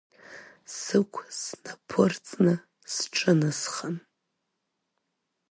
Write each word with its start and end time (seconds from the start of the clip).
Сықә 0.79 1.19
снаԥырҵны 1.39 2.53
сҿынасхан… 2.93 3.95